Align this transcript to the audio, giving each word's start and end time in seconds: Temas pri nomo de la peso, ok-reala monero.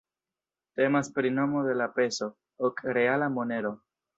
Temas 0.79 1.09
pri 1.17 1.31
nomo 1.35 1.63
de 1.69 1.75
la 1.83 1.89
peso, 1.99 2.31
ok-reala 2.71 3.29
monero. 3.39 3.77